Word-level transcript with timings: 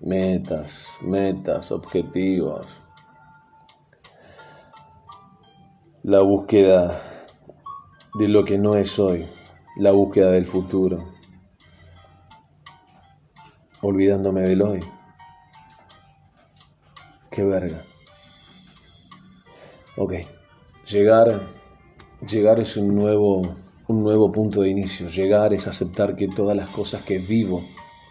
metas, 0.00 0.86
metas, 1.00 1.72
objetivos. 1.72 2.82
La 6.02 6.22
búsqueda 6.22 7.02
de 8.18 8.28
lo 8.28 8.44
que 8.44 8.58
no 8.58 8.76
es 8.76 8.98
hoy, 8.98 9.26
la 9.76 9.90
búsqueda 9.90 10.30
del 10.30 10.46
futuro, 10.46 11.12
olvidándome 13.82 14.42
del 14.42 14.62
hoy. 14.62 14.84
Qué 17.30 17.44
verga. 17.44 17.82
Ok, 19.96 20.14
llegar, 20.86 21.40
llegar 22.26 22.60
es 22.60 22.76
un 22.76 22.94
nuevo, 22.94 23.42
un 23.88 24.02
nuevo 24.02 24.30
punto 24.30 24.60
de 24.60 24.70
inicio. 24.70 25.08
Llegar 25.08 25.52
es 25.52 25.66
aceptar 25.66 26.14
que 26.16 26.28
todas 26.28 26.56
las 26.56 26.68
cosas 26.68 27.02
que 27.02 27.18
vivo 27.18 27.62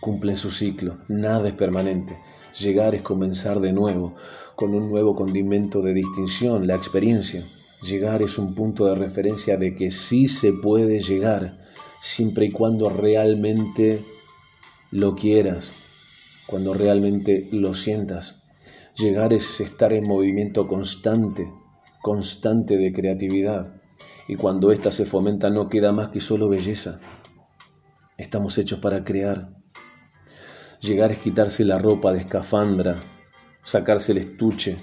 cumplen 0.00 0.36
su 0.36 0.50
ciclo. 0.50 0.98
Nada 1.08 1.48
es 1.48 1.54
permanente. 1.54 2.18
Llegar 2.58 2.94
es 2.94 3.02
comenzar 3.02 3.60
de 3.60 3.72
nuevo, 3.72 4.14
con 4.56 4.74
un 4.74 4.88
nuevo 4.88 5.14
condimento 5.14 5.82
de 5.82 5.94
distinción, 5.94 6.66
la 6.66 6.74
experiencia. 6.74 7.44
Llegar 7.82 8.22
es 8.22 8.38
un 8.38 8.54
punto 8.54 8.86
de 8.86 8.94
referencia 8.94 9.56
de 9.56 9.74
que 9.74 9.90
sí 9.90 10.26
se 10.26 10.52
puede 10.52 11.00
llegar, 11.00 11.58
siempre 12.00 12.46
y 12.46 12.50
cuando 12.50 12.90
realmente 12.90 14.04
lo 14.90 15.14
quieras, 15.14 15.72
cuando 16.46 16.74
realmente 16.74 17.48
lo 17.52 17.74
sientas. 17.74 18.42
Llegar 18.96 19.32
es 19.32 19.60
estar 19.60 19.92
en 19.92 20.08
movimiento 20.08 20.66
constante, 20.66 21.52
constante 22.02 22.76
de 22.76 22.92
creatividad. 22.92 23.74
Y 24.26 24.34
cuando 24.34 24.72
ésta 24.72 24.90
se 24.90 25.04
fomenta 25.04 25.50
no 25.50 25.68
queda 25.68 25.92
más 25.92 26.08
que 26.08 26.20
solo 26.20 26.48
belleza. 26.48 26.98
Estamos 28.16 28.58
hechos 28.58 28.80
para 28.80 29.04
crear. 29.04 29.50
Llegar 30.80 31.12
es 31.12 31.18
quitarse 31.18 31.64
la 31.64 31.78
ropa 31.78 32.12
de 32.12 32.20
escafandra, 32.20 33.00
sacarse 33.62 34.12
el 34.12 34.18
estuche, 34.18 34.76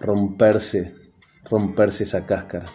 romperse, 0.00 0.94
romperse 1.44 2.04
esa 2.04 2.26
cáscara. 2.26 2.66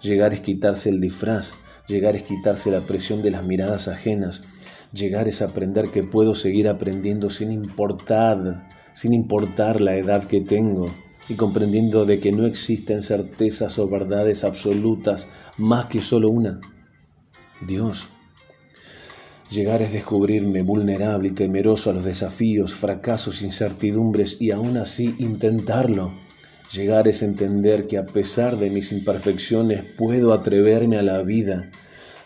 Llegar 0.00 0.32
es 0.32 0.40
quitarse 0.40 0.88
el 0.88 1.00
disfraz, 1.00 1.54
llegar 1.86 2.16
es 2.16 2.24
quitarse 2.24 2.70
la 2.70 2.86
presión 2.86 3.22
de 3.22 3.30
las 3.30 3.44
miradas 3.44 3.88
ajenas. 3.88 4.44
Llegar 4.92 5.28
es 5.28 5.42
aprender 5.42 5.90
que 5.90 6.02
puedo 6.02 6.34
seguir 6.34 6.68
aprendiendo 6.68 7.30
sin 7.30 7.52
importar 7.52 8.66
sin 8.98 9.14
importar 9.14 9.80
la 9.80 9.96
edad 9.96 10.24
que 10.24 10.40
tengo, 10.40 10.92
y 11.28 11.34
comprendiendo 11.34 12.04
de 12.04 12.18
que 12.18 12.32
no 12.32 12.46
existen 12.46 13.00
certezas 13.00 13.78
o 13.78 13.88
verdades 13.88 14.42
absolutas 14.42 15.28
más 15.56 15.86
que 15.86 16.02
solo 16.02 16.30
una, 16.30 16.60
Dios. 17.64 18.08
Llegar 19.50 19.80
es 19.82 19.92
descubrirme 19.92 20.62
vulnerable 20.62 21.28
y 21.28 21.32
temeroso 21.32 21.90
a 21.90 21.94
los 21.94 22.04
desafíos, 22.04 22.74
fracasos, 22.74 23.42
incertidumbres 23.42 24.40
y 24.40 24.50
aún 24.50 24.76
así 24.76 25.14
intentarlo. 25.18 26.12
Llegar 26.72 27.08
es 27.08 27.22
entender 27.22 27.86
que 27.86 27.96
a 27.96 28.04
pesar 28.04 28.58
de 28.58 28.68
mis 28.68 28.92
imperfecciones 28.92 29.84
puedo 29.96 30.34
atreverme 30.34 30.98
a 30.98 31.02
la 31.02 31.22
vida. 31.22 31.70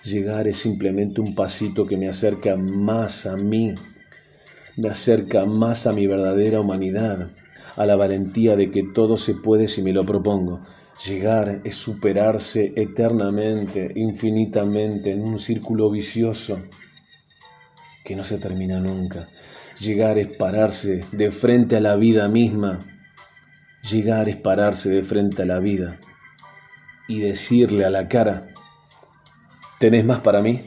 Llegar 0.03 0.49
es 0.49 0.59
simplemente 0.59 1.21
un 1.21 1.35
pasito 1.37 1.87
que 1.87 1.97
me 1.97 2.09
acerca 2.09 2.57
más 2.57 3.27
a 3.27 3.37
mí 3.37 3.75
me 4.77 4.89
acerca 4.89 5.45
más 5.45 5.87
a 5.87 5.93
mi 5.93 6.07
verdadera 6.07 6.61
humanidad, 6.61 7.31
a 7.77 7.87
la 7.87 7.97
valentía 7.97 8.57
de 8.57 8.71
que 8.71 8.83
todo 8.95 9.17
se 9.17 9.35
puede 9.35 9.69
si 9.69 9.83
me 9.83 9.93
lo 9.93 10.05
propongo. 10.05 10.61
Llegar 11.07 11.61
es 11.65 11.75
superarse 11.75 12.73
eternamente, 12.77 13.93
infinitamente, 13.97 15.11
en 15.11 15.23
un 15.23 15.39
círculo 15.39 15.91
vicioso 15.91 16.61
que 18.05 18.17
no 18.17 18.25
se 18.25 18.39
termina 18.39 18.79
nunca. 18.81 19.29
Llegar 19.79 20.19
es 20.19 20.29
pararse 20.29 21.05
de 21.13 21.31
frente 21.31 21.77
a 21.77 21.81
la 21.81 21.97
vida 21.97 22.29
misma. 22.29 22.81
Llegar 23.91 24.29
es 24.29 24.37
pararse 24.37 24.91
de 24.91 25.03
frente 25.03 25.43
a 25.43 25.47
la 25.47 25.59
vida 25.59 25.99
y 27.09 27.21
decirle 27.21 27.85
a 27.85 27.91
la 27.91 28.09
cara, 28.09 28.49
¿tenés 29.79 30.05
más 30.05 30.21
para 30.21 30.41
mí? 30.41 30.65